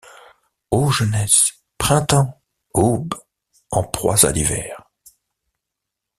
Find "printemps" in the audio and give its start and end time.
1.77-2.41